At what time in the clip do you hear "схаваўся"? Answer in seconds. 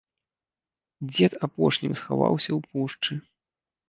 1.99-2.51